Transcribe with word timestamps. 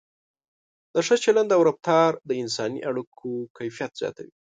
د 0.93 0.95
ښه 1.05 1.15
چلند 1.23 1.49
او 1.55 1.61
رفتار 1.69 2.11
د 2.27 2.31
انساني 2.41 2.79
اړیکو 2.89 3.29
کیفیت 3.57 3.91
زیاتوي. 4.01 4.33